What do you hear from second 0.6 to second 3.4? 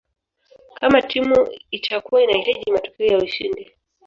Kama timu itakua inahitaji matokeo ya